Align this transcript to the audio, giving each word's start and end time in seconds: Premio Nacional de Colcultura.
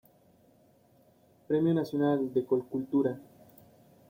Premio 1.47 1.75
Nacional 1.75 2.33
de 2.33 2.43
Colcultura. 2.43 3.19